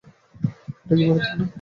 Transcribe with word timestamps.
এটা 0.83 0.93
কি 0.97 1.03
মারাত্মক 1.03 1.37
না? 1.39 1.45